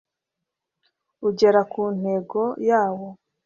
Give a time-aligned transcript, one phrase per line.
[1.27, 3.07] ugera ku ntego yawo